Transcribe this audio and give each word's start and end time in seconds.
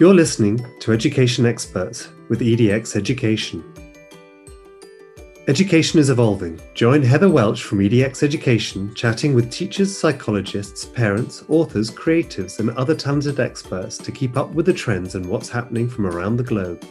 You're 0.00 0.12
listening 0.12 0.66
to 0.80 0.90
Education 0.90 1.46
Experts 1.46 2.08
with 2.28 2.40
EDX 2.40 2.96
Education. 2.96 3.62
Education 5.46 6.00
is 6.00 6.10
evolving. 6.10 6.60
Join 6.74 7.00
Heather 7.00 7.30
Welch 7.30 7.62
from 7.62 7.78
EDX 7.78 8.24
Education 8.24 8.92
chatting 8.96 9.34
with 9.34 9.52
teachers, 9.52 9.96
psychologists, 9.96 10.84
parents, 10.84 11.44
authors, 11.48 11.92
creatives, 11.92 12.58
and 12.58 12.70
other 12.70 12.96
talented 12.96 13.38
experts 13.38 13.96
to 13.98 14.10
keep 14.10 14.36
up 14.36 14.50
with 14.50 14.66
the 14.66 14.72
trends 14.72 15.14
and 15.14 15.24
what's 15.24 15.48
happening 15.48 15.88
from 15.88 16.06
around 16.06 16.38
the 16.38 16.42
globe. 16.42 16.84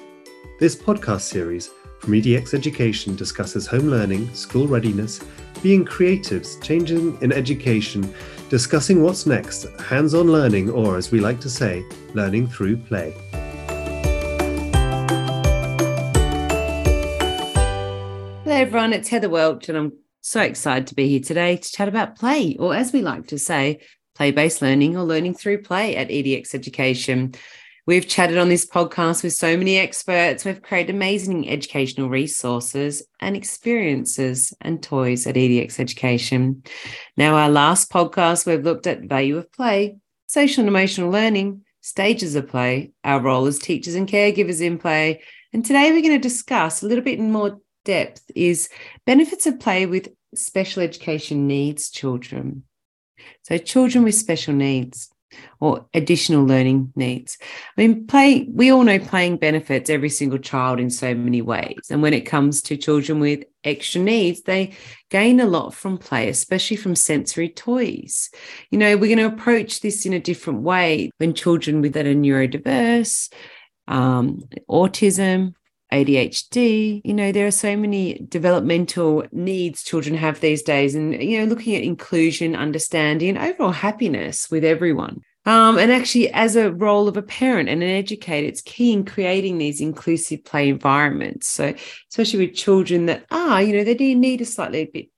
This 0.61 0.73
podcast 0.73 1.23
series 1.23 1.71
from 2.03 2.13
EDX 2.15 2.53
Education 2.53 3.15
discusses 3.15 3.65
home 3.65 3.87
learning, 3.87 4.29
school 4.35 4.67
readiness, 4.67 5.21
being 5.61 5.85
creatives, 5.85 6.61
changing 6.61 7.17
in 7.21 7.31
education, 7.31 8.13
discussing 8.49 9.01
what's 9.01 9.25
next, 9.25 9.67
hands 9.79 10.13
on 10.13 10.29
learning, 10.29 10.69
or 10.69 10.97
as 10.97 11.11
we 11.11 11.21
like 11.21 11.39
to 11.39 11.49
say, 11.49 11.81
learning 12.13 12.45
through 12.45 12.75
play. 12.75 13.13
Hello, 18.43 18.57
everyone. 18.57 18.91
It's 18.91 19.07
Heather 19.07 19.29
Welch, 19.29 19.69
and 19.69 19.77
I'm 19.77 19.93
so 20.19 20.41
excited 20.41 20.87
to 20.87 20.95
be 20.95 21.07
here 21.07 21.21
today 21.21 21.55
to 21.55 21.71
chat 21.71 21.87
about 21.87 22.17
play, 22.17 22.57
or 22.59 22.75
as 22.75 22.91
we 22.91 23.01
like 23.01 23.27
to 23.27 23.39
say, 23.39 23.79
play 24.13 24.31
based 24.31 24.61
learning 24.61 24.97
or 24.97 25.05
learning 25.05 25.35
through 25.35 25.61
play 25.61 25.95
at 25.95 26.09
EDX 26.09 26.53
Education. 26.53 27.33
We've 27.85 28.07
chatted 28.07 28.37
on 28.37 28.47
this 28.47 28.65
podcast 28.65 29.23
with 29.23 29.33
so 29.33 29.57
many 29.57 29.77
experts. 29.77 30.45
We've 30.45 30.61
created 30.61 30.95
amazing 30.95 31.49
educational 31.49 32.07
resources 32.07 33.03
and 33.19 33.35
experiences 33.35 34.53
and 34.61 34.81
toys 34.81 35.27
at 35.27 35.35
EDX 35.35 35.81
Education. 35.81 36.63
Now, 37.17 37.35
our 37.35 37.49
last 37.49 37.91
podcast, 37.91 38.45
we've 38.45 38.63
looked 38.63 38.87
at 38.87 39.01
value 39.01 39.37
of 39.37 39.51
play, 39.51 39.97
social 40.27 40.61
and 40.61 40.69
emotional 40.69 41.09
learning, 41.09 41.65
stages 41.81 42.35
of 42.35 42.47
play, 42.47 42.93
our 43.03 43.19
role 43.19 43.47
as 43.47 43.59
teachers 43.59 43.95
and 43.95 44.07
caregivers 44.07 44.61
in 44.61 44.77
play. 44.77 45.21
And 45.51 45.65
today 45.65 45.91
we're 45.91 46.01
going 46.01 46.13
to 46.15 46.19
discuss 46.19 46.83
a 46.83 46.87
little 46.87 47.03
bit 47.03 47.19
in 47.19 47.33
more 47.33 47.59
depth 47.83 48.23
is 48.33 48.69
benefits 49.05 49.45
of 49.45 49.59
play 49.59 49.85
with 49.85 50.07
special 50.35 50.83
education 50.83 51.47
needs 51.47 51.89
children. 51.89 52.63
So, 53.41 53.57
children 53.57 54.05
with 54.05 54.15
special 54.15 54.53
needs 54.53 55.09
or 55.59 55.85
additional 55.93 56.45
learning 56.45 56.91
needs. 56.95 57.37
I 57.77 57.81
mean, 57.81 58.07
play, 58.07 58.47
we 58.51 58.71
all 58.71 58.83
know 58.83 58.99
playing 58.99 59.37
benefits 59.37 59.89
every 59.89 60.09
single 60.09 60.39
child 60.39 60.79
in 60.79 60.89
so 60.89 61.13
many 61.13 61.41
ways. 61.41 61.79
And 61.89 62.01
when 62.01 62.13
it 62.13 62.21
comes 62.21 62.61
to 62.63 62.77
children 62.77 63.19
with 63.19 63.43
extra 63.63 64.01
needs, 64.01 64.41
they 64.41 64.73
gain 65.09 65.39
a 65.39 65.45
lot 65.45 65.73
from 65.73 65.97
play, 65.97 66.29
especially 66.29 66.77
from 66.77 66.95
sensory 66.95 67.49
toys. 67.49 68.29
You 68.71 68.77
know, 68.77 68.97
we're 68.97 69.15
going 69.15 69.29
to 69.29 69.35
approach 69.35 69.81
this 69.81 70.05
in 70.05 70.13
a 70.13 70.19
different 70.19 70.61
way 70.61 71.11
when 71.17 71.33
children 71.33 71.81
with 71.81 71.93
that 71.93 72.07
are 72.07 72.13
neurodiverse, 72.13 73.31
um, 73.87 74.41
autism, 74.69 75.53
ADHD. 75.93 77.01
You 77.03 77.13
know, 77.13 77.31
there 77.31 77.47
are 77.47 77.51
so 77.51 77.77
many 77.77 78.25
developmental 78.27 79.23
needs 79.31 79.83
children 79.83 80.15
have 80.15 80.39
these 80.39 80.61
days, 80.63 80.95
and, 80.95 81.21
you 81.21 81.39
know, 81.39 81.45
looking 81.45 81.75
at 81.75 81.83
inclusion, 81.83 82.55
understanding, 82.55 83.29
and 83.29 83.37
overall 83.37 83.71
happiness 83.71 84.49
with 84.49 84.63
everyone. 84.63 85.21
Um, 85.45 85.77
and 85.77 85.91
actually, 85.91 86.31
as 86.31 86.55
a 86.55 86.71
role 86.71 87.07
of 87.07 87.17
a 87.17 87.21
parent 87.21 87.67
and 87.67 87.83
an 87.83 87.89
educator, 87.89 88.47
it's 88.47 88.61
key 88.61 88.93
in 88.93 89.03
creating 89.03 89.57
these 89.57 89.81
inclusive 89.81 90.43
play 90.45 90.69
environments. 90.69 91.47
So, 91.49 91.73
especially 92.09 92.47
with 92.47 92.55
children 92.55 93.07
that 93.07 93.25
are, 93.29 93.61
you 93.61 93.75
know, 93.75 93.83
they 93.83 94.15
need 94.15 94.41
a 94.41 94.45
slightly 94.45 94.85
bit 94.85 95.09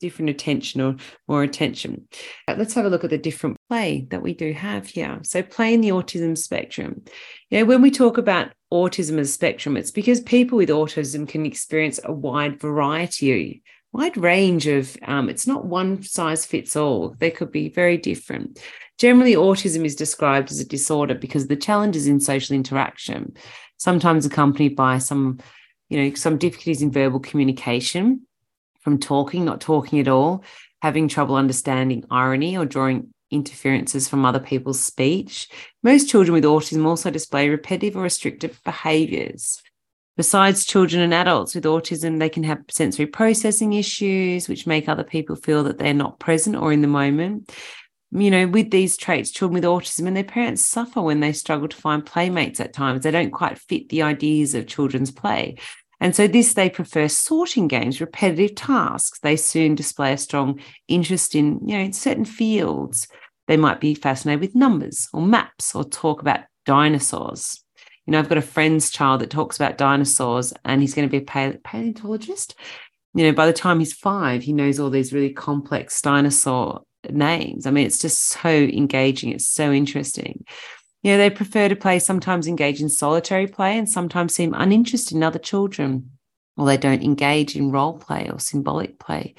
different 0.00 0.30
attention 0.30 0.80
or 0.80 0.96
more 1.28 1.42
attention. 1.42 2.08
Let's 2.48 2.74
have 2.74 2.84
a 2.84 2.90
look 2.90 3.04
at 3.04 3.10
the 3.10 3.18
different 3.18 3.55
play 3.68 4.06
that 4.10 4.22
we 4.22 4.34
do 4.34 4.52
have 4.52 4.86
here. 4.86 5.20
So, 5.22 5.42
play 5.42 5.74
in 5.74 5.80
the 5.80 5.90
autism 5.90 6.36
spectrum. 6.36 7.02
You 7.50 7.60
know, 7.60 7.64
when 7.64 7.82
we 7.82 7.90
talk 7.90 8.18
about 8.18 8.52
autism 8.72 9.18
as 9.18 9.32
spectrum, 9.32 9.76
it's 9.76 9.90
because 9.90 10.20
people 10.20 10.58
with 10.58 10.68
autism 10.68 11.28
can 11.28 11.46
experience 11.46 12.00
a 12.04 12.12
wide 12.12 12.60
variety, 12.60 13.62
wide 13.92 14.16
range 14.16 14.66
of, 14.66 14.96
um, 15.06 15.28
it's 15.28 15.46
not 15.46 15.64
one 15.64 16.02
size 16.02 16.44
fits 16.44 16.76
all. 16.76 17.14
They 17.18 17.30
could 17.30 17.50
be 17.50 17.68
very 17.68 17.96
different. 17.96 18.60
Generally, 18.98 19.34
autism 19.34 19.84
is 19.84 19.94
described 19.94 20.50
as 20.50 20.60
a 20.60 20.64
disorder 20.64 21.14
because 21.14 21.46
the 21.46 21.56
challenges 21.56 22.06
in 22.06 22.20
social 22.20 22.56
interaction, 22.56 23.34
sometimes 23.76 24.24
accompanied 24.24 24.74
by 24.74 24.98
some, 24.98 25.38
you 25.88 26.02
know, 26.02 26.14
some 26.14 26.38
difficulties 26.38 26.82
in 26.82 26.90
verbal 26.90 27.20
communication 27.20 28.22
from 28.80 28.98
talking, 28.98 29.44
not 29.44 29.60
talking 29.60 30.00
at 30.00 30.08
all, 30.08 30.44
having 30.80 31.08
trouble 31.08 31.36
understanding 31.36 32.04
irony 32.10 32.56
or 32.56 32.64
drawing 32.64 33.12
interferences 33.30 34.08
from 34.08 34.24
other 34.24 34.40
people's 34.40 34.80
speech. 34.80 35.48
Most 35.82 36.08
children 36.08 36.34
with 36.34 36.44
autism 36.44 36.86
also 36.86 37.10
display 37.10 37.48
repetitive 37.48 37.96
or 37.96 38.02
restrictive 38.02 38.60
behaviors. 38.64 39.62
Besides 40.16 40.64
children 40.64 41.02
and 41.02 41.12
adults 41.12 41.54
with 41.54 41.64
autism, 41.64 42.18
they 42.18 42.30
can 42.30 42.42
have 42.44 42.62
sensory 42.70 43.06
processing 43.06 43.74
issues, 43.74 44.48
which 44.48 44.66
make 44.66 44.88
other 44.88 45.04
people 45.04 45.36
feel 45.36 45.62
that 45.64 45.78
they're 45.78 45.92
not 45.92 46.18
present 46.18 46.56
or 46.56 46.72
in 46.72 46.80
the 46.80 46.88
moment. 46.88 47.54
You 48.12 48.30
know, 48.30 48.46
with 48.46 48.70
these 48.70 48.96
traits, 48.96 49.30
children 49.30 49.54
with 49.54 49.64
autism 49.64 50.06
and 50.06 50.16
their 50.16 50.24
parents 50.24 50.64
suffer 50.64 51.02
when 51.02 51.20
they 51.20 51.32
struggle 51.32 51.68
to 51.68 51.76
find 51.76 52.06
playmates 52.06 52.60
at 52.60 52.72
times. 52.72 53.02
They 53.02 53.10
don't 53.10 53.30
quite 53.30 53.58
fit 53.58 53.90
the 53.90 54.02
ideas 54.02 54.54
of 54.54 54.66
children's 54.66 55.10
play. 55.10 55.58
And 56.00 56.14
so, 56.14 56.26
this 56.26 56.54
they 56.54 56.68
prefer 56.68 57.08
sorting 57.08 57.68
games, 57.68 58.00
repetitive 58.00 58.54
tasks. 58.54 59.18
They 59.20 59.36
soon 59.36 59.74
display 59.74 60.12
a 60.12 60.18
strong 60.18 60.60
interest 60.88 61.34
in, 61.34 61.60
you 61.66 61.76
know, 61.76 61.84
in 61.84 61.92
certain 61.92 62.24
fields. 62.24 63.08
They 63.46 63.56
might 63.56 63.80
be 63.80 63.94
fascinated 63.94 64.40
with 64.40 64.54
numbers 64.54 65.08
or 65.12 65.22
maps 65.22 65.74
or 65.74 65.84
talk 65.84 66.20
about 66.20 66.40
dinosaurs. 66.64 67.62
You 68.06 68.12
know, 68.12 68.18
I've 68.18 68.28
got 68.28 68.38
a 68.38 68.42
friend's 68.42 68.90
child 68.90 69.20
that 69.20 69.30
talks 69.30 69.56
about 69.56 69.78
dinosaurs 69.78 70.52
and 70.64 70.80
he's 70.80 70.94
going 70.94 71.08
to 71.08 71.10
be 71.10 71.24
a 71.24 71.58
paleontologist. 71.64 72.54
You 73.14 73.24
know, 73.24 73.32
by 73.32 73.46
the 73.46 73.52
time 73.52 73.78
he's 73.78 73.92
five, 73.92 74.42
he 74.42 74.52
knows 74.52 74.78
all 74.78 74.90
these 74.90 75.12
really 75.12 75.32
complex 75.32 76.00
dinosaur 76.02 76.82
names. 77.10 77.66
I 77.66 77.70
mean, 77.70 77.86
it's 77.86 78.00
just 78.00 78.24
so 78.24 78.48
engaging. 78.50 79.32
It's 79.32 79.48
so 79.48 79.72
interesting. 79.72 80.44
You 81.06 81.12
know, 81.12 81.18
they 81.18 81.30
prefer 81.30 81.68
to 81.68 81.76
play, 81.76 82.00
sometimes 82.00 82.48
engage 82.48 82.82
in 82.82 82.88
solitary 82.88 83.46
play 83.46 83.78
and 83.78 83.88
sometimes 83.88 84.34
seem 84.34 84.52
uninterested 84.52 85.16
in 85.16 85.22
other 85.22 85.38
children, 85.38 86.10
or 86.56 86.66
they 86.66 86.76
don't 86.76 87.04
engage 87.04 87.54
in 87.54 87.70
role 87.70 87.92
play 87.92 88.28
or 88.28 88.40
symbolic 88.40 88.98
play. 88.98 89.36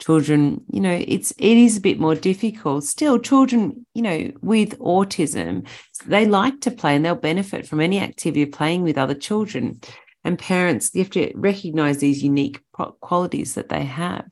Children, 0.00 0.64
you 0.72 0.80
know, 0.80 1.04
it's 1.06 1.32
it 1.32 1.58
is 1.58 1.76
a 1.76 1.82
bit 1.82 2.00
more 2.00 2.14
difficult. 2.14 2.84
Still, 2.84 3.18
children, 3.18 3.84
you 3.92 4.00
know, 4.00 4.32
with 4.40 4.78
autism, 4.78 5.68
they 6.06 6.24
like 6.24 6.62
to 6.62 6.70
play 6.70 6.96
and 6.96 7.04
they'll 7.04 7.14
benefit 7.14 7.66
from 7.66 7.82
any 7.82 8.00
activity 8.00 8.44
of 8.44 8.52
playing 8.52 8.82
with 8.82 8.96
other 8.96 9.14
children. 9.14 9.82
And 10.24 10.38
parents, 10.38 10.92
you 10.94 11.02
have 11.02 11.10
to 11.10 11.30
recognize 11.34 11.98
these 11.98 12.22
unique 12.22 12.62
qualities 12.72 13.52
that 13.56 13.68
they 13.68 13.84
have. 13.84 14.24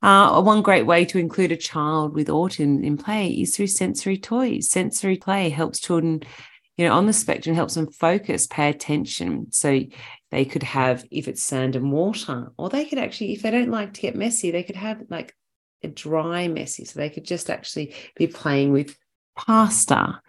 Uh, 0.00 0.40
one 0.40 0.62
great 0.62 0.86
way 0.86 1.04
to 1.04 1.18
include 1.18 1.50
a 1.50 1.56
child 1.56 2.14
with 2.14 2.28
autism 2.28 2.84
in 2.84 2.96
play 2.96 3.28
is 3.28 3.56
through 3.56 3.66
sensory 3.66 4.16
toys. 4.16 4.70
Sensory 4.70 5.16
play 5.16 5.48
helps 5.48 5.80
children, 5.80 6.22
you 6.76 6.86
know, 6.86 6.94
on 6.94 7.06
the 7.06 7.12
spectrum, 7.12 7.56
helps 7.56 7.74
them 7.74 7.90
focus, 7.90 8.46
pay 8.46 8.68
attention. 8.68 9.50
So 9.50 9.80
they 10.30 10.44
could 10.44 10.62
have, 10.62 11.04
if 11.10 11.26
it's 11.26 11.42
sand 11.42 11.74
and 11.74 11.90
water, 11.90 12.52
or 12.56 12.68
they 12.68 12.84
could 12.84 12.98
actually, 12.98 13.32
if 13.32 13.42
they 13.42 13.50
don't 13.50 13.70
like 13.70 13.94
to 13.94 14.00
get 14.00 14.14
messy, 14.14 14.52
they 14.52 14.62
could 14.62 14.76
have 14.76 15.02
like 15.10 15.34
a 15.82 15.88
dry 15.88 16.46
messy. 16.46 16.84
So 16.84 17.00
they 17.00 17.10
could 17.10 17.24
just 17.24 17.50
actually 17.50 17.94
be 18.14 18.28
playing 18.28 18.72
with 18.72 18.96
pasta. 19.36 20.20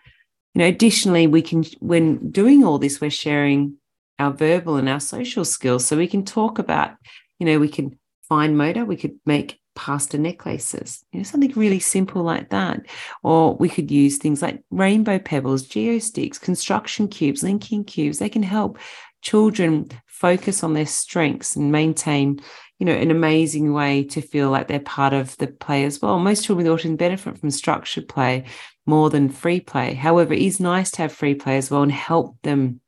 You 0.56 0.60
know, 0.60 0.68
additionally, 0.68 1.28
we 1.28 1.44
can, 1.44 1.64
when 1.80 2.32
doing 2.32 2.64
all 2.64 2.80
this, 2.80 3.00
we're 3.00 3.12
sharing 3.12 3.76
our 4.18 4.32
verbal 4.32 4.78
and 4.78 4.90
our 4.90 5.00
social 5.00 5.46
skills. 5.46 5.86
So 5.86 5.96
we 5.96 6.08
can 6.08 6.26
talk 6.26 6.58
about, 6.58 6.94
you 7.38 7.46
know, 7.46 7.60
we 7.60 7.70
can 7.70 8.00
fine 8.28 8.56
motor, 8.56 8.86
we 8.86 8.96
could 8.96 9.20
make 9.26 9.59
pasta 9.80 10.18
necklaces, 10.18 11.06
you 11.14 11.20
know, 11.20 11.24
something 11.24 11.54
really 11.54 11.80
simple 11.80 12.22
like 12.22 12.50
that. 12.50 12.86
Or 13.24 13.56
we 13.56 13.70
could 13.70 13.90
use 13.90 14.18
things 14.18 14.42
like 14.42 14.62
rainbow 14.72 15.20
pebbles, 15.20 15.66
geosticks, 15.66 16.40
construction 16.40 17.08
cubes, 17.08 17.44
linking 17.44 17.86
cubes. 17.86 18.20
They 18.20 18.28
can 18.28 18.44
help 18.44 18.78
children 19.22 19.90
focus 20.06 20.66
on 20.66 20.74
their 20.74 20.86
strengths 20.86 21.56
and 21.56 21.72
maintain, 21.72 22.42
you 22.78 22.86
know, 22.86 22.92
an 22.92 23.10
amazing 23.10 23.72
way 23.72 24.04
to 24.04 24.20
feel 24.20 24.50
like 24.50 24.68
they're 24.68 24.82
part 24.82 25.14
of 25.14 25.38
the 25.38 25.48
play 25.48 25.86
as 25.86 26.02
well. 26.02 26.20
Most 26.20 26.44
children 26.44 26.68
with 26.68 26.82
autism 26.82 26.98
benefit 26.98 27.38
from 27.38 27.50
structured 27.50 28.10
play 28.10 28.44
more 28.86 29.10
than 29.10 29.30
free 29.30 29.62
play. 29.62 29.94
However, 29.94 30.34
it 30.34 30.42
is 30.42 30.60
nice 30.60 30.92
to 30.92 31.04
have 31.04 31.14
free 31.14 31.36
play 31.36 31.56
as 31.56 31.72
well 31.72 31.84
and 31.84 31.92
help 31.92 32.36
them 32.42 32.82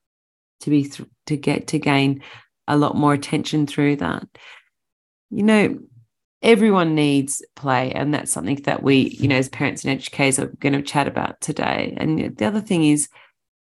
to 0.60 0.70
be 0.70 0.90
th- 0.90 1.08
to 1.28 1.38
get 1.38 1.68
to 1.68 1.80
gain 1.80 2.22
a 2.68 2.76
lot 2.76 2.98
more 2.98 3.14
attention 3.14 3.66
through 3.66 3.96
that. 3.98 4.28
You 5.30 5.44
know, 5.44 5.80
everyone 6.42 6.96
needs 6.96 7.44
play 7.56 7.92
and 7.92 8.14
that's 8.14 8.32
something 8.32 8.56
that 8.64 8.82
we 8.84 8.96
you 9.20 9.28
know 9.28 9.36
as 9.36 9.50
parents 9.50 9.84
and 9.84 9.92
educators 9.92 10.40
are 10.40 10.48
going 10.60 10.74
to 10.74 10.82
chat 10.82 11.08
about 11.08 11.40
today 11.42 11.94
and 11.98 12.38
the 12.38 12.46
other 12.46 12.62
thing 12.62 12.84
is 12.84 13.10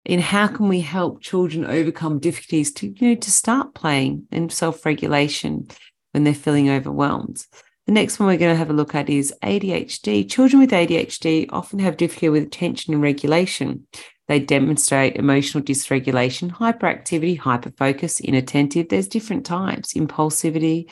in 0.03 0.19
how 0.19 0.47
can 0.47 0.67
we 0.67 0.81
help 0.81 1.21
children 1.21 1.65
overcome 1.65 2.19
difficulties 2.19 2.71
to 2.73 2.87
you 2.87 3.09
know 3.09 3.15
to 3.15 3.31
start 3.31 3.73
playing 3.73 4.25
and 4.31 4.51
self-regulation 4.51 5.67
when 6.11 6.23
they're 6.23 6.33
feeling 6.33 6.69
overwhelmed 6.69 7.45
the 7.85 7.91
next 7.91 8.19
one 8.19 8.27
we're 8.27 8.37
going 8.37 8.53
to 8.53 8.57
have 8.57 8.71
a 8.71 8.73
look 8.73 8.95
at 8.95 9.11
is 9.11 9.31
ADHD. 9.43 10.27
Children 10.27 10.59
with 10.59 10.71
ADHD 10.71 11.45
often 11.51 11.77
have 11.77 11.97
difficulty 11.97 12.29
with 12.29 12.43
attention 12.43 12.95
and 12.95 13.03
regulation. 13.03 13.85
They 14.27 14.39
demonstrate 14.39 15.17
emotional 15.17 15.63
dysregulation, 15.63 16.49
hyperactivity, 16.49 17.39
hyperfocus, 17.39 18.19
inattentive. 18.23 18.89
There's 18.89 19.07
different 19.07 19.45
types, 19.45 19.93
impulsivity, 19.93 20.89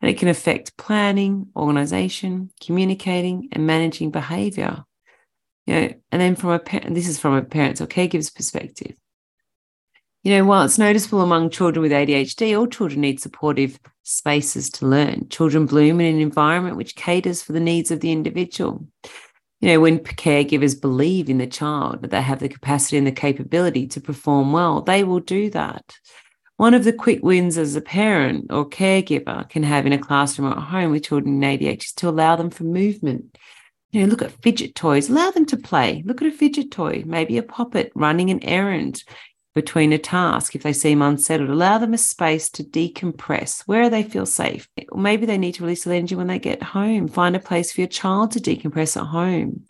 and 0.00 0.10
it 0.10 0.18
can 0.18 0.28
affect 0.28 0.76
planning, 0.76 1.48
organization, 1.54 2.50
communicating, 2.60 3.48
and 3.52 3.66
managing 3.66 4.10
behavior. 4.10 4.84
You 5.66 5.74
know, 5.74 5.88
and 6.10 6.20
then 6.20 6.36
from 6.36 6.50
a 6.50 6.58
parent, 6.58 6.94
this 6.94 7.08
is 7.08 7.18
from 7.18 7.34
a 7.34 7.42
parent's 7.42 7.80
or 7.80 7.86
caregiver's 7.86 8.30
perspective. 8.30 8.96
You 10.22 10.36
know, 10.36 10.44
while 10.44 10.64
it's 10.64 10.78
noticeable 10.78 11.22
among 11.22 11.50
children 11.50 11.82
with 11.82 11.92
ADHD, 11.92 12.58
all 12.58 12.66
children 12.66 13.00
need 13.00 13.20
supportive 13.20 13.78
spaces 14.02 14.68
to 14.70 14.86
learn. 14.86 15.28
Children 15.30 15.66
bloom 15.66 16.00
in 16.00 16.14
an 16.14 16.20
environment 16.20 16.76
which 16.76 16.96
caters 16.96 17.42
for 17.42 17.52
the 17.52 17.60
needs 17.60 17.90
of 17.90 18.00
the 18.00 18.12
individual. 18.12 18.86
You 19.60 19.68
know, 19.68 19.80
when 19.80 19.98
caregivers 20.00 20.78
believe 20.78 21.30
in 21.30 21.38
the 21.38 21.46
child 21.46 22.02
that 22.02 22.10
they 22.10 22.22
have 22.22 22.40
the 22.40 22.48
capacity 22.48 22.96
and 22.96 23.06
the 23.06 23.12
capability 23.12 23.86
to 23.88 24.00
perform 24.00 24.52
well, 24.52 24.82
they 24.82 25.04
will 25.04 25.20
do 25.20 25.50
that. 25.50 25.84
One 26.60 26.74
of 26.74 26.84
the 26.84 26.92
quick 26.92 27.22
wins 27.22 27.56
as 27.56 27.74
a 27.74 27.80
parent 27.80 28.48
or 28.50 28.68
caregiver 28.68 29.48
can 29.48 29.62
have 29.62 29.86
in 29.86 29.94
a 29.94 29.98
classroom 29.98 30.52
or 30.52 30.58
at 30.58 30.64
home 30.64 30.90
with 30.90 31.04
children 31.04 31.42
in 31.42 31.58
ADHD 31.58 31.84
is 31.84 31.92
to 31.92 32.08
allow 32.10 32.36
them 32.36 32.50
for 32.50 32.64
movement. 32.64 33.38
You 33.92 34.02
know, 34.02 34.08
look 34.08 34.20
at 34.20 34.42
fidget 34.42 34.74
toys, 34.74 35.08
allow 35.08 35.30
them 35.30 35.46
to 35.46 35.56
play. 35.56 36.02
Look 36.04 36.20
at 36.20 36.28
a 36.28 36.30
fidget 36.30 36.70
toy, 36.70 37.02
maybe 37.06 37.38
a 37.38 37.42
poppet 37.42 37.90
running 37.94 38.28
an 38.28 38.44
errand 38.44 39.04
between 39.54 39.94
a 39.94 39.98
task 39.98 40.54
if 40.54 40.62
they 40.62 40.74
seem 40.74 41.00
unsettled. 41.00 41.48
Allow 41.48 41.78
them 41.78 41.94
a 41.94 41.98
space 41.98 42.50
to 42.50 42.62
decompress 42.62 43.62
where 43.62 43.88
they 43.88 44.02
feel 44.02 44.26
safe. 44.26 44.68
Maybe 44.94 45.24
they 45.24 45.38
need 45.38 45.54
to 45.54 45.62
release 45.62 45.84
the 45.84 45.94
energy 45.94 46.14
when 46.14 46.26
they 46.26 46.38
get 46.38 46.62
home. 46.62 47.08
Find 47.08 47.34
a 47.34 47.40
place 47.40 47.72
for 47.72 47.80
your 47.80 47.88
child 47.88 48.32
to 48.32 48.38
decompress 48.38 49.00
at 49.00 49.06
home. 49.06 49.64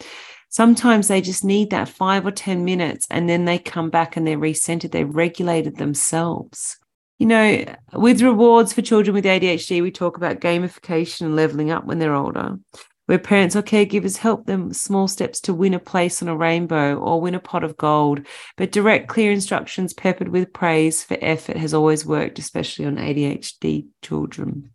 Sometimes 0.48 1.06
they 1.06 1.20
just 1.20 1.44
need 1.44 1.70
that 1.70 1.88
five 1.88 2.26
or 2.26 2.32
10 2.32 2.64
minutes 2.64 3.06
and 3.12 3.28
then 3.28 3.44
they 3.44 3.60
come 3.60 3.90
back 3.90 4.16
and 4.16 4.26
they're 4.26 4.36
recentered, 4.36 4.90
they've 4.90 5.08
regulated 5.08 5.76
themselves. 5.76 6.79
You 7.20 7.26
know, 7.26 7.64
with 7.92 8.22
rewards 8.22 8.72
for 8.72 8.80
children 8.80 9.12
with 9.12 9.26
ADHD, 9.26 9.82
we 9.82 9.90
talk 9.90 10.16
about 10.16 10.40
gamification 10.40 11.26
and 11.26 11.36
leveling 11.36 11.70
up 11.70 11.84
when 11.84 11.98
they're 11.98 12.14
older, 12.14 12.56
where 13.04 13.18
parents 13.18 13.54
or 13.54 13.60
caregivers 13.60 14.16
help 14.16 14.46
them 14.46 14.68
with 14.68 14.78
small 14.78 15.06
steps 15.06 15.38
to 15.42 15.52
win 15.52 15.74
a 15.74 15.78
place 15.78 16.22
on 16.22 16.28
a 16.28 16.36
rainbow 16.36 16.96
or 16.96 17.20
win 17.20 17.34
a 17.34 17.38
pot 17.38 17.62
of 17.62 17.76
gold. 17.76 18.26
But 18.56 18.72
direct, 18.72 19.08
clear 19.08 19.32
instructions 19.32 19.92
peppered 19.92 20.28
with 20.28 20.54
praise 20.54 21.04
for 21.04 21.18
effort 21.20 21.58
has 21.58 21.74
always 21.74 22.06
worked, 22.06 22.38
especially 22.38 22.86
on 22.86 22.96
ADHD 22.96 23.88
children. 24.00 24.70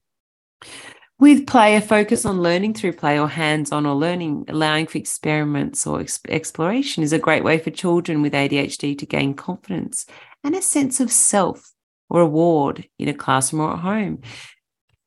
With 1.18 1.48
play, 1.48 1.76
a 1.76 1.82
focus 1.82 2.26
on 2.26 2.44
learning 2.44 2.76
through 2.76 2.94
play 2.94 3.20
or 3.20 3.28
hands 3.28 3.72
on 3.72 3.88
or 3.88 3.96
learning, 3.96 4.46
allowing 4.50 4.86
for 4.86 5.00
experiments 5.00 5.88
or 5.88 6.02
ex- 6.02 6.20
exploration 6.30 7.02
is 7.02 7.12
a 7.12 7.18
great 7.18 7.44
way 7.44 7.58
for 7.58 7.72
children 7.72 8.22
with 8.22 8.34
ADHD 8.34 8.96
to 9.00 9.06
gain 9.08 9.34
confidence 9.34 10.06
and 10.44 10.54
a 10.54 10.62
sense 10.62 11.00
of 11.00 11.12
self 11.12 11.72
or 12.10 12.22
reward 12.22 12.88
in 13.00 13.08
a 13.08 13.14
classroom 13.14 13.62
or 13.62 13.74
at 13.74 13.80
home. 13.80 14.22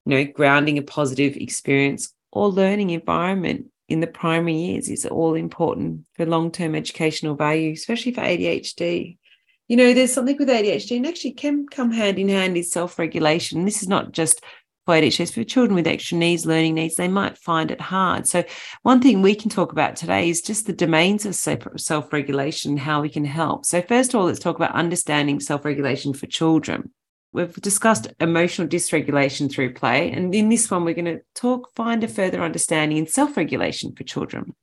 You 0.06 0.16
know, 0.16 0.24
grounding 0.24 0.78
a 0.78 0.82
positive 0.82 1.36
experience 1.36 2.12
or 2.32 2.48
learning 2.48 2.90
environment 2.90 3.66
in 3.88 4.00
the 4.00 4.06
primary 4.06 4.54
years 4.54 4.88
is 4.88 5.06
all 5.06 5.34
important 5.34 6.06
for 6.14 6.26
long 6.26 6.50
term 6.50 6.74
educational 6.74 7.34
value, 7.34 7.72
especially 7.72 8.12
for 8.12 8.20
ADHD. 8.20 9.18
You 9.66 9.76
know, 9.76 9.92
there's 9.92 10.12
something 10.12 10.36
with 10.38 10.48
ADHD 10.48 10.96
and 10.96 11.06
actually 11.06 11.32
can 11.32 11.66
come 11.66 11.90
hand 11.90 12.18
in 12.18 12.28
hand 12.28 12.56
is 12.56 12.72
self 12.72 12.98
regulation. 12.98 13.64
This 13.64 13.82
is 13.82 13.88
not 13.88 14.12
just 14.12 14.42
For 14.88 15.44
children 15.44 15.74
with 15.74 15.86
extra 15.86 16.16
needs, 16.16 16.46
learning 16.46 16.74
needs, 16.74 16.94
they 16.94 17.08
might 17.08 17.36
find 17.36 17.70
it 17.70 17.80
hard. 17.80 18.26
So, 18.26 18.42
one 18.82 19.02
thing 19.02 19.20
we 19.20 19.34
can 19.34 19.50
talk 19.50 19.70
about 19.70 19.96
today 19.96 20.30
is 20.30 20.40
just 20.40 20.66
the 20.66 20.72
domains 20.72 21.26
of 21.26 21.34
self 21.34 22.10
regulation 22.10 22.78
how 22.78 23.02
we 23.02 23.10
can 23.10 23.26
help. 23.26 23.66
So, 23.66 23.82
first 23.82 24.14
of 24.14 24.20
all, 24.20 24.26
let's 24.26 24.38
talk 24.38 24.56
about 24.56 24.74
understanding 24.74 25.40
self 25.40 25.66
regulation 25.66 26.14
for 26.14 26.26
children. 26.26 26.90
We've 27.32 27.54
discussed 27.56 28.08
emotional 28.18 28.66
dysregulation 28.66 29.52
through 29.52 29.74
play. 29.74 30.10
And 30.10 30.34
in 30.34 30.48
this 30.48 30.70
one, 30.70 30.86
we're 30.86 30.94
going 30.94 31.04
to 31.04 31.20
talk, 31.34 31.70
find 31.76 32.02
a 32.02 32.08
further 32.08 32.40
understanding 32.40 32.96
in 32.96 33.06
self 33.06 33.36
regulation 33.36 33.94
for 33.94 34.04
children. 34.04 34.54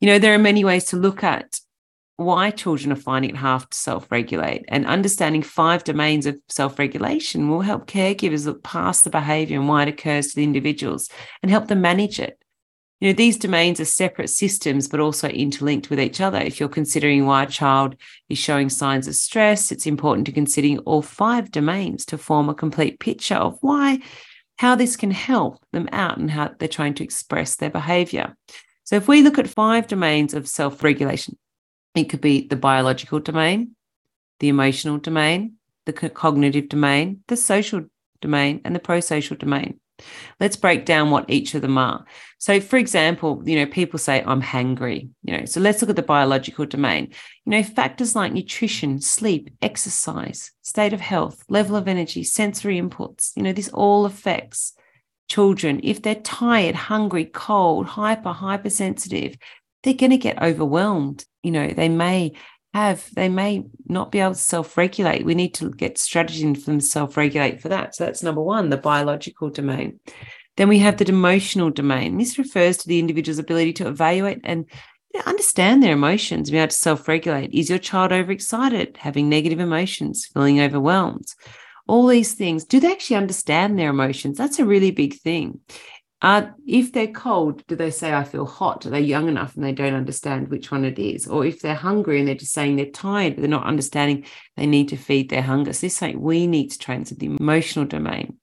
You 0.00 0.08
know, 0.08 0.18
there 0.18 0.34
are 0.34 0.38
many 0.38 0.62
ways 0.62 0.84
to 0.86 0.96
look 0.96 1.24
at 1.24 1.58
why 2.20 2.50
children 2.50 2.92
are 2.92 2.96
finding 2.96 3.30
it 3.30 3.36
hard 3.36 3.70
to 3.70 3.76
self 3.76 4.10
regulate. 4.10 4.64
And 4.68 4.86
understanding 4.86 5.42
five 5.42 5.84
domains 5.84 6.26
of 6.26 6.38
self 6.48 6.78
regulation 6.78 7.48
will 7.48 7.62
help 7.62 7.86
caregivers 7.86 8.46
look 8.46 8.62
past 8.62 9.04
the 9.04 9.10
behavior 9.10 9.58
and 9.58 9.68
why 9.68 9.84
it 9.84 9.88
occurs 9.88 10.28
to 10.28 10.36
the 10.36 10.44
individuals 10.44 11.08
and 11.42 11.50
help 11.50 11.68
them 11.68 11.80
manage 11.80 12.20
it. 12.20 12.38
You 13.00 13.08
know, 13.08 13.14
these 13.14 13.38
domains 13.38 13.80
are 13.80 13.86
separate 13.86 14.28
systems, 14.28 14.86
but 14.86 15.00
also 15.00 15.28
interlinked 15.28 15.88
with 15.88 15.98
each 15.98 16.20
other. 16.20 16.38
If 16.38 16.60
you're 16.60 16.68
considering 16.68 17.24
why 17.24 17.44
a 17.44 17.46
child 17.46 17.96
is 18.28 18.36
showing 18.36 18.68
signs 18.68 19.08
of 19.08 19.14
stress, 19.14 19.72
it's 19.72 19.86
important 19.86 20.26
to 20.26 20.32
consider 20.32 20.78
all 20.82 21.00
five 21.00 21.50
domains 21.50 22.04
to 22.06 22.18
form 22.18 22.50
a 22.50 22.54
complete 22.54 23.00
picture 23.00 23.36
of 23.36 23.56
why, 23.62 24.00
how 24.58 24.74
this 24.74 24.96
can 24.96 25.10
help 25.10 25.64
them 25.72 25.88
out 25.92 26.18
and 26.18 26.30
how 26.30 26.50
they're 26.58 26.68
trying 26.68 26.92
to 26.94 27.04
express 27.04 27.56
their 27.56 27.70
behavior. 27.70 28.36
So, 28.84 28.96
if 28.96 29.08
we 29.08 29.22
look 29.22 29.38
at 29.38 29.48
five 29.48 29.86
domains 29.86 30.34
of 30.34 30.46
self 30.46 30.84
regulation, 30.84 31.38
it 31.94 32.04
could 32.04 32.20
be 32.20 32.46
the 32.46 32.56
biological 32.56 33.20
domain, 33.20 33.74
the 34.38 34.48
emotional 34.48 34.98
domain, 34.98 35.54
the 35.86 35.92
cognitive 35.92 36.68
domain, 36.68 37.22
the 37.28 37.36
social 37.36 37.84
domain, 38.20 38.60
and 38.64 38.74
the 38.74 38.80
pro 38.80 39.00
social 39.00 39.36
domain. 39.36 39.80
Let's 40.38 40.56
break 40.56 40.86
down 40.86 41.10
what 41.10 41.28
each 41.28 41.54
of 41.54 41.62
them 41.62 41.76
are. 41.76 42.04
So, 42.38 42.60
for 42.60 42.78
example, 42.78 43.42
you 43.44 43.56
know, 43.56 43.66
people 43.66 43.98
say, 43.98 44.22
I'm 44.24 44.40
hangry, 44.40 45.10
you 45.22 45.36
know, 45.36 45.44
so 45.44 45.60
let's 45.60 45.82
look 45.82 45.90
at 45.90 45.96
the 45.96 46.02
biological 46.02 46.64
domain. 46.64 47.12
You 47.44 47.50
know, 47.50 47.62
factors 47.62 48.16
like 48.16 48.32
nutrition, 48.32 49.00
sleep, 49.00 49.50
exercise, 49.60 50.52
state 50.62 50.92
of 50.92 51.00
health, 51.00 51.44
level 51.48 51.76
of 51.76 51.88
energy, 51.88 52.24
sensory 52.24 52.80
inputs, 52.80 53.32
you 53.36 53.42
know, 53.42 53.52
this 53.52 53.68
all 53.68 54.06
affects 54.06 54.72
children. 55.28 55.80
If 55.82 56.02
they're 56.02 56.14
tired, 56.16 56.74
hungry, 56.74 57.24
cold, 57.26 57.86
hyper, 57.86 58.32
hypersensitive, 58.32 59.36
they're 59.82 59.94
going 59.94 60.10
to 60.10 60.18
get 60.18 60.42
overwhelmed. 60.42 61.24
You 61.42 61.50
know, 61.52 61.68
they 61.68 61.88
may 61.88 62.32
have, 62.74 63.08
they 63.14 63.28
may 63.28 63.64
not 63.86 64.12
be 64.12 64.20
able 64.20 64.34
to 64.34 64.38
self 64.38 64.76
regulate. 64.76 65.24
We 65.24 65.34
need 65.34 65.54
to 65.54 65.70
get 65.70 65.98
strategy 65.98 66.54
for 66.54 66.70
them 66.70 66.80
to 66.80 66.84
self 66.86 67.16
regulate 67.16 67.60
for 67.60 67.68
that. 67.68 67.94
So 67.94 68.04
that's 68.04 68.22
number 68.22 68.42
one, 68.42 68.70
the 68.70 68.76
biological 68.76 69.50
domain. 69.50 70.00
Then 70.56 70.68
we 70.68 70.78
have 70.80 70.98
the 70.98 71.08
emotional 71.08 71.70
domain. 71.70 72.18
This 72.18 72.38
refers 72.38 72.76
to 72.78 72.88
the 72.88 72.98
individual's 72.98 73.38
ability 73.38 73.72
to 73.74 73.88
evaluate 73.88 74.40
and 74.44 74.66
understand 75.26 75.82
their 75.82 75.94
emotions, 75.94 76.50
be 76.50 76.58
able 76.58 76.68
to 76.68 76.74
self 76.74 77.08
regulate. 77.08 77.52
Is 77.52 77.68
your 77.68 77.78
child 77.78 78.12
overexcited, 78.12 78.96
having 78.98 79.28
negative 79.28 79.60
emotions, 79.60 80.26
feeling 80.26 80.60
overwhelmed? 80.60 81.26
All 81.86 82.06
these 82.06 82.34
things, 82.34 82.64
do 82.64 82.78
they 82.78 82.92
actually 82.92 83.16
understand 83.16 83.78
their 83.78 83.90
emotions? 83.90 84.38
That's 84.38 84.60
a 84.60 84.64
really 84.64 84.92
big 84.92 85.14
thing. 85.14 85.60
Uh, 86.22 86.48
if 86.66 86.92
they're 86.92 87.06
cold, 87.06 87.66
do 87.66 87.74
they 87.74 87.90
say, 87.90 88.12
I 88.12 88.24
feel 88.24 88.44
hot? 88.44 88.84
Are 88.84 88.90
they 88.90 89.00
young 89.00 89.28
enough 89.28 89.54
and 89.56 89.64
they 89.64 89.72
don't 89.72 89.94
understand 89.94 90.48
which 90.48 90.70
one 90.70 90.84
it 90.84 90.98
is? 90.98 91.26
Or 91.26 91.46
if 91.46 91.60
they're 91.60 91.74
hungry 91.74 92.18
and 92.18 92.28
they're 92.28 92.34
just 92.34 92.52
saying 92.52 92.76
they're 92.76 92.86
tired, 92.86 93.36
but 93.36 93.40
they're 93.40 93.48
not 93.48 93.66
understanding 93.66 94.26
they 94.56 94.66
need 94.66 94.90
to 94.90 94.96
feed 94.96 95.30
their 95.30 95.42
hunger. 95.42 95.72
So 95.72 95.86
this 95.86 95.94
is 95.94 95.96
something 95.96 96.20
we 96.20 96.46
need 96.46 96.70
to 96.72 96.78
train 96.78 97.04
to 97.04 97.14
the 97.14 97.26
emotional 97.26 97.86
domain. 97.86 98.36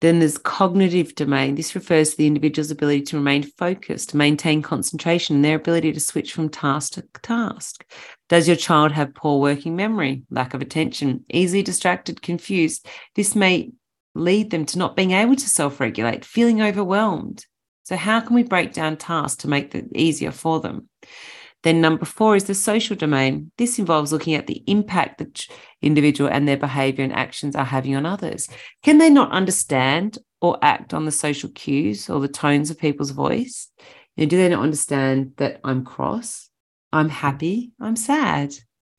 Then 0.00 0.18
there's 0.18 0.38
cognitive 0.38 1.14
domain. 1.14 1.54
This 1.54 1.76
refers 1.76 2.10
to 2.10 2.16
the 2.16 2.26
individual's 2.26 2.72
ability 2.72 3.02
to 3.02 3.18
remain 3.18 3.44
focused, 3.44 4.10
to 4.10 4.16
maintain 4.16 4.60
concentration, 4.60 5.36
and 5.36 5.44
their 5.44 5.56
ability 5.56 5.92
to 5.92 6.00
switch 6.00 6.32
from 6.32 6.48
task 6.48 6.94
to 6.94 7.04
task. 7.22 7.84
Does 8.28 8.48
your 8.48 8.56
child 8.56 8.90
have 8.90 9.14
poor 9.14 9.38
working 9.38 9.76
memory, 9.76 10.24
lack 10.28 10.54
of 10.54 10.62
attention, 10.62 11.24
easily 11.30 11.62
distracted, 11.62 12.20
confused? 12.20 12.84
This 13.14 13.36
may 13.36 13.70
lead 14.14 14.50
them 14.50 14.66
to 14.66 14.78
not 14.78 14.96
being 14.96 15.12
able 15.12 15.36
to 15.36 15.48
self 15.48 15.80
regulate, 15.80 16.24
feeling 16.24 16.62
overwhelmed. 16.62 17.46
So, 17.84 17.96
how 17.96 18.20
can 18.20 18.34
we 18.34 18.42
break 18.42 18.72
down 18.72 18.96
tasks 18.96 19.42
to 19.42 19.48
make 19.48 19.74
it 19.74 19.86
easier 19.94 20.30
for 20.30 20.60
them? 20.60 20.88
Then, 21.62 21.80
number 21.80 22.04
four 22.04 22.34
is 22.34 22.44
the 22.44 22.54
social 22.54 22.96
domain. 22.96 23.50
This 23.56 23.78
involves 23.78 24.12
looking 24.12 24.34
at 24.34 24.46
the 24.46 24.62
impact 24.66 25.18
that 25.18 25.46
individual 25.80 26.28
and 26.30 26.46
their 26.46 26.56
behavior 26.56 27.04
and 27.04 27.12
actions 27.12 27.54
are 27.54 27.64
having 27.64 27.94
on 27.94 28.06
others. 28.06 28.48
Can 28.82 28.98
they 28.98 29.10
not 29.10 29.30
understand 29.32 30.18
or 30.40 30.58
act 30.62 30.92
on 30.92 31.04
the 31.04 31.12
social 31.12 31.50
cues 31.50 32.10
or 32.10 32.20
the 32.20 32.28
tones 32.28 32.70
of 32.70 32.78
people's 32.78 33.10
voice? 33.10 33.68
You 34.16 34.26
know, 34.26 34.30
do 34.30 34.36
they 34.36 34.48
not 34.48 34.62
understand 34.62 35.34
that 35.36 35.60
I'm 35.64 35.84
cross, 35.84 36.50
I'm 36.92 37.08
happy, 37.08 37.72
I'm 37.80 37.96
sad? 37.96 38.54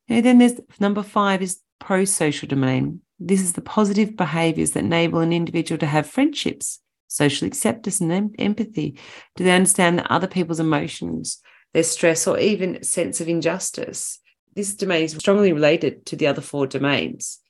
You 0.08 0.16
know, 0.16 0.20
then 0.22 0.38
there's 0.38 0.60
number 0.80 1.02
five 1.02 1.42
is 1.42 1.60
pro 1.78 2.04
social 2.04 2.48
domain. 2.48 3.00
This 3.18 3.40
is 3.40 3.52
the 3.52 3.60
positive 3.60 4.16
behaviors 4.16 4.72
that 4.72 4.84
enable 4.84 5.20
an 5.20 5.32
individual 5.32 5.78
to 5.78 5.86
have 5.86 6.06
friendships, 6.06 6.80
social 7.08 7.46
acceptance, 7.46 8.00
and 8.00 8.12
em- 8.12 8.32
empathy. 8.38 8.98
Do 9.36 9.44
they 9.44 9.54
understand 9.54 9.98
that 9.98 10.10
other 10.10 10.26
people's 10.26 10.60
emotions, 10.60 11.40
their 11.72 11.84
stress, 11.84 12.26
or 12.26 12.38
even 12.38 12.82
sense 12.82 13.20
of 13.20 13.28
injustice? 13.28 14.18
This 14.54 14.74
domain 14.74 15.04
is 15.04 15.16
strongly 15.16 15.52
related 15.52 16.06
to 16.06 16.16
the 16.16 16.26
other 16.26 16.40
four 16.40 16.66
domains. 16.66 17.40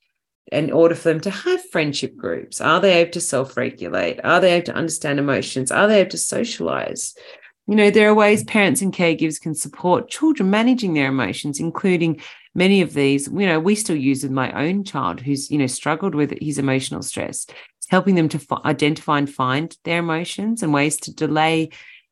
In 0.53 0.71
order 0.71 0.95
for 0.95 1.09
them 1.09 1.21
to 1.21 1.31
have 1.31 1.71
friendship 1.71 2.15
groups, 2.17 2.61
are 2.61 2.81
they 2.81 3.01
able 3.01 3.13
to 3.13 3.21
self 3.21 3.57
regulate? 3.57 4.21
Are 4.23 4.41
they 4.41 4.53
able 4.53 4.67
to 4.67 4.75
understand 4.75 5.19
emotions? 5.19 5.73
Are 5.73 5.89
they 5.89 6.01
able 6.01 6.11
to 6.11 6.19
socialize? 6.19 7.15
You 7.67 7.77
know, 7.77 7.91
there 7.91 8.11
are 8.11 8.15
ways 8.15 8.45
parents 8.45 8.83
and 8.83 8.93
caregivers 8.93 9.41
can 9.41 9.55
support 9.55 10.11
children 10.11 10.51
managing 10.51 10.93
their 10.93 11.09
emotions, 11.09 11.61
including 11.61 12.21
many 12.55 12.81
of 12.81 12.95
these, 12.95 13.27
you 13.29 13.47
know, 13.47 13.59
we 13.59 13.75
still 13.75 13.97
use 13.97 14.23
with 14.23 14.33
my 14.33 14.53
own 14.53 14.85
child 14.85 15.21
who's, 15.21 15.51
you 15.51 15.59
know, 15.59 15.67
struggled 15.67 16.15
with 16.15 16.33
his 16.41 16.59
emotional 16.59 17.03
stress. 17.03 17.47
It's 17.79 17.91
helping 17.91 18.15
them 18.15 18.29
to 18.31 18.39
f- 18.39 18.65
identify 18.65 19.19
and 19.19 19.33
find 19.33 19.77
their 19.85 19.99
emotions 19.99 20.63
and 20.63 20.73
ways 20.73 20.97
to 20.99 21.15
delay, 21.15 21.71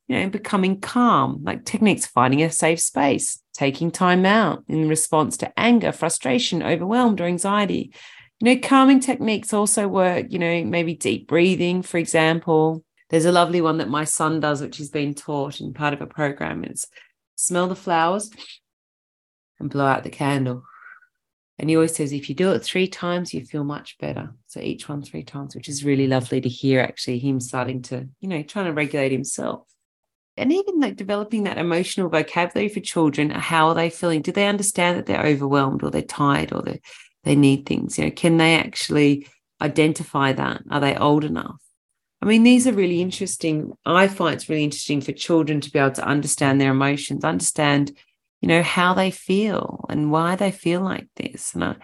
you 0.09 0.19
know, 0.19 0.29
becoming 0.29 0.81
calm, 0.81 1.41
like 1.45 1.65
techniques 1.65 2.07
finding 2.07 2.43
a 2.43 2.51
safe 2.51 2.81
space, 2.81 3.41
taking 3.55 3.91
time 3.91 4.27
out 4.27 4.65
in 4.69 4.89
response 4.89 5.37
to 5.39 5.59
anger, 5.59 5.93
frustration, 5.93 6.63
overwhelmed, 6.63 7.21
or 7.21 7.25
anxiety. 7.25 7.93
You 8.41 8.55
know, 8.55 8.61
calming 8.61 9.01
techniques 9.01 9.53
also 9.53 9.87
work, 9.87 10.27
you 10.31 10.39
know, 10.39 10.65
maybe 10.65 10.95
deep 10.95 11.29
breathing, 11.29 11.83
for 11.83 11.99
example. 11.99 12.85
There's 13.11 13.25
a 13.27 13.33
lovely 13.33 13.61
one 13.61 13.79
that 13.79 13.89
my 13.89 14.05
son 14.05 14.41
does, 14.41 14.61
which 14.61 14.79
he's 14.79 14.91
been 14.91 15.15
taught 15.15 15.61
in 15.61 15.75
part 15.75 15.95
of 15.95 16.01
a 16.01 16.07
program. 16.07 16.65
It's 16.65 16.89
smell 17.37 17.69
the 17.69 17.77
flowers 17.77 18.31
and 19.63 19.71
blow 19.71 19.87
out 19.87 20.05
the 20.05 20.11
candle. 20.11 20.65
And 21.59 21.71
he 21.71 21.77
always 21.77 21.95
says, 21.95 22.13
if 22.13 22.29
you 22.29 22.35
do 22.35 22.53
it 22.53 22.61
three 22.61 22.89
times, 22.89 23.33
you 23.33 23.45
feel 23.45 23.65
much 23.65 23.97
better. 23.99 24.35
So 24.47 24.61
each 24.61 24.89
one 24.89 25.03
three 25.03 25.23
times, 25.23 25.55
which 25.55 25.69
is 25.69 25.85
really 25.85 26.07
lovely 26.07 26.41
to 26.41 26.49
hear 26.49 26.81
actually 26.81 27.19
him 27.19 27.41
starting 27.41 27.83
to, 27.83 28.09
you 28.21 28.29
know, 28.29 28.43
trying 28.43 28.67
to 28.67 28.73
regulate 28.73 29.13
himself. 29.13 29.67
And 30.37 30.51
even 30.53 30.81
like 30.81 30.97
developing 30.97 31.45
that 31.45 31.59
emotional 31.59 32.09
vocabulary 32.09 32.69
for 32.69 32.81
children. 32.81 33.31
How 33.31 33.69
are 33.69 33.75
they 33.75 33.91
feeling? 33.91 34.23
Do 34.23 34.33
they 34.33 34.49
understand 34.49 34.99
that 34.99 35.07
they're 35.07 35.27
overwhelmed 35.27 35.83
or 35.83 35.91
they're 35.91 36.03
tired 36.03 36.53
or 36.53 36.63
they 36.63 36.81
they 37.23 37.37
need 37.37 37.67
things? 37.67 37.99
You 37.99 38.07
know, 38.07 38.11
can 38.11 38.39
they 38.39 38.57
actually 38.57 39.29
identify 39.61 40.33
that? 40.33 40.63
Are 40.71 40.81
they 40.81 40.97
old 40.97 41.25
enough? 41.25 41.61
I 42.23 42.27
mean, 42.27 42.45
these 42.45 42.67
are 42.67 42.73
really 42.73 43.03
interesting. 43.03 43.73
I 43.85 44.09
find 44.09 44.35
it's 44.35 44.49
really 44.49 44.65
interesting 44.65 45.01
for 45.01 45.13
children 45.13 45.61
to 45.61 45.71
be 45.71 45.79
able 45.79 45.93
to 45.93 46.07
understand 46.07 46.61
their 46.61 46.71
emotions, 46.71 47.25
understand 47.25 47.93
you 48.43 48.49
know, 48.49 48.63
how 48.63 48.93
they 48.93 49.11
feel 49.11 49.87
and 49.89 50.11
why 50.11 50.35
they 50.37 50.51
feel 50.51 50.83
like 50.83 51.07
this. 51.17 51.55
And, 51.55 51.65
I, 51.65 51.77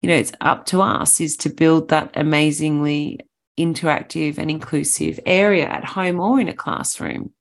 you 0.00 0.08
know, 0.08 0.16
it's 0.16 0.32
up 0.40 0.66
to 0.66 0.80
us 0.80 1.20
is 1.20 1.36
to 1.38 1.50
build 1.50 1.90
that 1.90 2.10
amazingly 2.14 3.20
interactive 3.60 4.38
and 4.38 4.50
inclusive 4.50 5.20
area 5.26 5.68
at 5.68 5.84
home 5.84 6.18
or 6.18 6.40
in 6.40 6.48
a 6.48 6.54
classroom. 6.54 7.32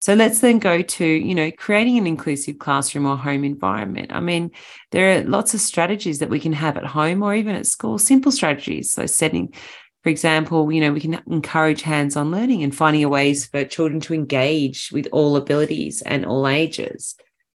So 0.00 0.14
let's 0.14 0.40
then 0.40 0.58
go 0.58 0.82
to, 0.82 1.04
you 1.04 1.34
know, 1.34 1.52
creating 1.52 1.98
an 1.98 2.08
inclusive 2.08 2.58
classroom 2.58 3.06
or 3.06 3.16
home 3.16 3.44
environment. 3.44 4.10
I 4.12 4.18
mean, 4.20 4.50
there 4.90 5.16
are 5.16 5.24
lots 5.24 5.54
of 5.54 5.60
strategies 5.60 6.18
that 6.18 6.30
we 6.30 6.40
can 6.40 6.54
have 6.54 6.76
at 6.76 6.86
home 6.86 7.22
or 7.22 7.36
even 7.36 7.54
at 7.54 7.66
school, 7.66 7.98
simple 7.98 8.32
strategies. 8.32 8.92
So 8.92 9.06
setting, 9.06 9.54
for 10.02 10.08
example, 10.08 10.72
you 10.72 10.80
know, 10.80 10.92
we 10.92 11.00
can 11.00 11.22
encourage 11.28 11.82
hands-on 11.82 12.32
learning 12.32 12.64
and 12.64 12.74
finding 12.74 13.08
ways 13.08 13.46
for 13.46 13.64
children 13.64 14.00
to 14.00 14.14
engage 14.14 14.90
with 14.90 15.06
all 15.12 15.36
abilities 15.36 16.02
and 16.02 16.26
all 16.26 16.48
ages 16.48 17.14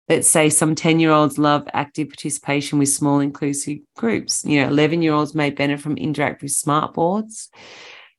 let's 0.10 0.28
say 0.28 0.50
some 0.50 0.76
10 0.76 1.00
year 1.00 1.12
olds 1.12 1.38
love 1.38 1.68
active 1.74 2.10
participation 2.10 2.80
with 2.80 2.90
small 2.90 3.20
inclusive 3.20 3.80
groups. 3.96 4.44
You 4.46 4.62
know, 4.62 4.68
11 4.70 5.02
year 5.02 5.14
olds 5.14 5.36
may 5.36 5.50
benefit 5.50 5.84
from 5.84 5.96
interactive 5.96 6.52
smart 6.52 6.94
boards. 6.94 7.50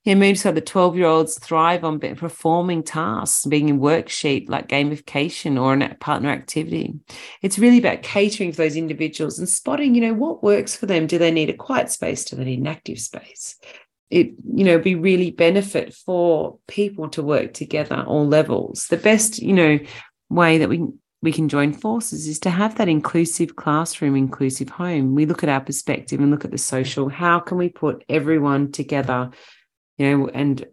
Yeah, 0.04 0.14
maybe 0.14 0.36
so 0.36 0.52
the 0.52 0.60
12 0.60 0.96
year 0.96 1.06
olds 1.06 1.36
thrive 1.36 1.82
on 1.82 1.98
performing 1.98 2.84
tasks, 2.84 3.44
being 3.44 3.68
in 3.68 3.80
worksheet 3.80 4.48
like 4.48 4.68
gamification 4.68 5.60
or 5.60 5.74
a 5.74 5.94
partner 5.96 6.30
activity. 6.30 6.94
It's 7.42 7.58
really 7.58 7.78
about 7.78 8.02
catering 8.02 8.52
for 8.52 8.58
those 8.58 8.76
individuals 8.76 9.40
and 9.40 9.48
spotting, 9.48 9.96
you 9.96 10.00
know, 10.00 10.14
what 10.14 10.44
works 10.44 10.76
for 10.76 10.86
them. 10.86 11.08
Do 11.08 11.18
they 11.18 11.32
need 11.32 11.50
a 11.50 11.54
quiet 11.54 11.90
space? 11.90 12.24
Do 12.24 12.36
they 12.36 12.44
need 12.44 12.60
an 12.60 12.68
active 12.68 13.00
space? 13.00 13.56
It, 14.08 14.28
you 14.54 14.62
know, 14.62 14.78
be 14.78 14.94
really 14.94 15.32
benefit 15.32 15.92
for 15.92 16.58
people 16.68 17.08
to 17.08 17.22
work 17.24 17.52
together 17.52 18.04
all 18.06 18.28
levels. 18.28 18.86
The 18.86 18.98
best, 18.98 19.40
you 19.40 19.54
know, 19.54 19.80
way 20.30 20.58
that 20.58 20.68
we 20.68 20.86
we 21.22 21.32
can 21.32 21.48
join 21.48 21.72
forces 21.72 22.26
is 22.28 22.38
to 22.40 22.50
have 22.50 22.76
that 22.76 22.88
inclusive 22.88 23.56
classroom, 23.56 24.16
inclusive 24.16 24.68
home. 24.68 25.14
We 25.14 25.26
look 25.26 25.42
at 25.42 25.48
our 25.48 25.60
perspective 25.60 26.20
and 26.20 26.30
look 26.30 26.44
at 26.44 26.50
the 26.50 26.58
social. 26.58 27.08
How 27.08 27.40
can 27.40 27.58
we 27.58 27.68
put 27.68 28.04
everyone 28.08 28.70
together, 28.70 29.30
you 29.98 30.18
know, 30.18 30.28
and 30.28 30.64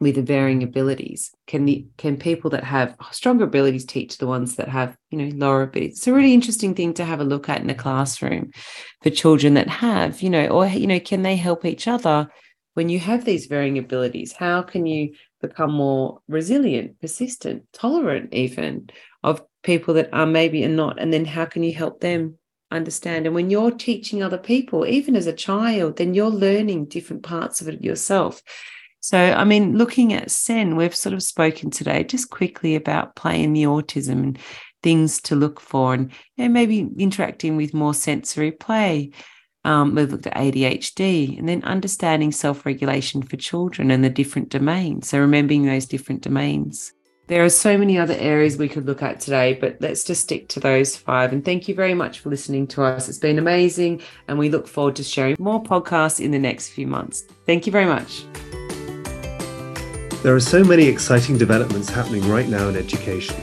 with 0.00 0.14
the 0.16 0.22
varying 0.22 0.62
abilities? 0.62 1.30
Can 1.46 1.64
the 1.64 1.86
can 1.96 2.18
people 2.18 2.50
that 2.50 2.64
have 2.64 2.94
stronger 3.10 3.44
abilities 3.44 3.84
teach 3.84 4.18
the 4.18 4.26
ones 4.26 4.56
that 4.56 4.68
have, 4.68 4.96
you 5.10 5.18
know, 5.18 5.34
lower 5.36 5.62
abilities? 5.62 5.98
It's 5.98 6.06
a 6.06 6.12
really 6.12 6.34
interesting 6.34 6.74
thing 6.74 6.94
to 6.94 7.04
have 7.04 7.20
a 7.20 7.24
look 7.24 7.48
at 7.48 7.60
in 7.60 7.70
a 7.70 7.74
classroom 7.74 8.50
for 9.02 9.10
children 9.10 9.54
that 9.54 9.68
have, 9.68 10.20
you 10.22 10.30
know, 10.30 10.46
or 10.48 10.66
you 10.66 10.86
know, 10.86 11.00
can 11.00 11.22
they 11.22 11.36
help 11.36 11.64
each 11.64 11.88
other 11.88 12.28
when 12.74 12.88
you 12.88 12.98
have 12.98 13.24
these 13.24 13.46
varying 13.46 13.78
abilities? 13.78 14.32
How 14.32 14.62
can 14.62 14.86
you 14.86 15.14
become 15.40 15.72
more 15.72 16.20
resilient, 16.28 17.00
persistent, 17.00 17.64
tolerant, 17.72 18.34
even 18.34 18.90
of 19.22 19.42
people 19.62 19.94
that 19.94 20.08
are 20.12 20.26
maybe 20.26 20.62
and 20.62 20.76
not 20.76 21.00
and 21.00 21.12
then 21.12 21.24
how 21.24 21.44
can 21.44 21.62
you 21.62 21.72
help 21.72 22.00
them 22.00 22.36
understand 22.70 23.26
and 23.26 23.34
when 23.34 23.50
you're 23.50 23.70
teaching 23.70 24.22
other 24.22 24.38
people 24.38 24.86
even 24.86 25.16
as 25.16 25.26
a 25.26 25.32
child 25.32 25.96
then 25.96 26.14
you're 26.14 26.30
learning 26.30 26.84
different 26.84 27.22
parts 27.22 27.60
of 27.60 27.68
it 27.68 27.82
yourself 27.82 28.42
so 29.00 29.18
i 29.18 29.42
mean 29.42 29.76
looking 29.76 30.12
at 30.12 30.30
sen 30.30 30.76
we've 30.76 30.94
sort 30.94 31.12
of 31.12 31.22
spoken 31.22 31.70
today 31.70 32.04
just 32.04 32.30
quickly 32.30 32.76
about 32.76 33.16
playing 33.16 33.52
the 33.52 33.64
autism 33.64 34.22
and 34.22 34.38
things 34.82 35.20
to 35.20 35.34
look 35.34 35.60
for 35.60 35.92
and 35.92 36.12
you 36.36 36.44
know, 36.44 36.48
maybe 36.48 36.88
interacting 36.98 37.56
with 37.56 37.74
more 37.74 37.92
sensory 37.92 38.52
play 38.52 39.10
um, 39.64 39.94
we've 39.94 40.10
looked 40.10 40.26
at 40.26 40.36
ADHD 40.36 41.38
and 41.38 41.48
then 41.48 41.62
understanding 41.64 42.32
self 42.32 42.64
regulation 42.64 43.22
for 43.22 43.36
children 43.36 43.90
and 43.90 44.02
the 44.02 44.10
different 44.10 44.48
domains. 44.48 45.08
So, 45.08 45.18
remembering 45.18 45.66
those 45.66 45.86
different 45.86 46.22
domains. 46.22 46.92
There 47.30 47.44
are 47.44 47.48
so 47.48 47.78
many 47.78 47.96
other 47.96 48.16
areas 48.18 48.56
we 48.56 48.68
could 48.68 48.86
look 48.86 49.04
at 49.04 49.20
today, 49.20 49.54
but 49.54 49.76
let's 49.78 50.02
just 50.02 50.22
stick 50.22 50.48
to 50.48 50.58
those 50.58 50.96
five. 50.96 51.32
And 51.32 51.44
thank 51.44 51.68
you 51.68 51.76
very 51.76 51.94
much 51.94 52.18
for 52.18 52.28
listening 52.28 52.66
to 52.66 52.82
us. 52.82 53.08
It's 53.08 53.18
been 53.18 53.38
amazing. 53.38 54.02
And 54.26 54.36
we 54.36 54.48
look 54.48 54.66
forward 54.66 54.96
to 54.96 55.04
sharing 55.04 55.36
more 55.38 55.62
podcasts 55.62 56.18
in 56.18 56.32
the 56.32 56.40
next 56.40 56.70
few 56.70 56.88
months. 56.88 57.22
Thank 57.46 57.66
you 57.66 57.70
very 57.70 57.86
much. 57.86 58.24
There 60.24 60.34
are 60.34 60.40
so 60.40 60.64
many 60.64 60.86
exciting 60.86 61.38
developments 61.38 61.88
happening 61.88 62.28
right 62.28 62.48
now 62.48 62.68
in 62.68 62.74
education. 62.74 63.36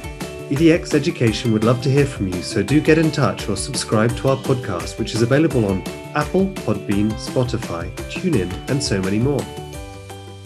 EDX 0.49 0.93
Education 0.93 1.53
would 1.53 1.63
love 1.63 1.81
to 1.83 1.89
hear 1.89 2.05
from 2.05 2.27
you, 2.27 2.41
so 2.41 2.61
do 2.61 2.81
get 2.81 2.97
in 2.97 3.09
touch 3.09 3.47
or 3.47 3.55
subscribe 3.55 4.13
to 4.17 4.27
our 4.27 4.37
podcast, 4.37 4.99
which 4.99 5.15
is 5.15 5.21
available 5.21 5.65
on 5.65 5.81
Apple, 6.13 6.47
Podbean, 6.47 7.13
Spotify, 7.13 7.89
TuneIn, 8.11 8.51
and 8.69 8.83
so 8.83 9.01
many 9.01 9.17
more. 9.17 9.39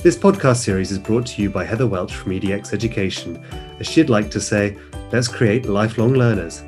This 0.04 0.18
podcast 0.18 0.64
series 0.64 0.92
is 0.92 0.98
brought 0.98 1.28
to 1.28 1.44
you 1.44 1.52
by 1.52 1.64
Heather 1.64 1.86
Welch 1.86 2.16
from 2.16 2.32
EDX 2.32 2.74
Education, 2.74 3.40
as 3.80 3.86
she'd 3.86 4.10
like 4.10 4.32
to 4.32 4.42
say, 4.42 4.76
let's 5.12 5.28
create 5.28 5.68
lifelong 5.68 6.14
learners. 6.14 6.64